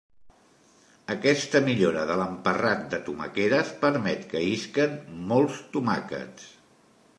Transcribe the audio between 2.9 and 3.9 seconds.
de tomaqueres